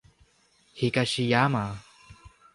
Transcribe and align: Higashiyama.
Higashiyama. 0.77 1.63